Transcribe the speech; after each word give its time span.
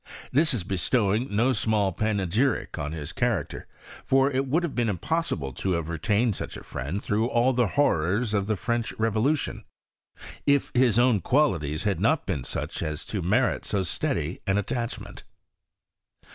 This 0.31 0.51
Is 0.55 0.63
bestowing 0.63 1.27
no 1.29 1.53
small 1.53 1.91
panegyric 1.91 2.79
on 2.79 2.91
his 2.91 3.11
character; 3.11 3.67
for 4.03 4.31
it 4.31 4.47
would 4.47 4.63
have 4.63 4.73
been 4.73 4.89
impossible 4.89 5.53
to 5.53 5.73
have 5.73 5.89
retained 5.89 6.35
such 6.35 6.57
a 6.57 6.63
friend 6.63 7.03
throu^ 7.03 7.27
all 7.27 7.53
the 7.53 7.67
horrors 7.77 8.33
of 8.33 8.47
the 8.47 8.55
French 8.55 8.93
revolution, 8.97 9.63
if 10.47 10.71
his 10.73 10.97
own 10.97 11.19
qualities 11.21 11.83
had 11.83 11.99
not 11.99 12.25
been 12.25 12.43
such 12.43 12.81
as 12.81 13.05
to 13.05 13.21
merit 13.21 13.63
so 13.63 13.83
steady 13.83 14.41
an 14.47 14.57
attachment. 14.57 15.23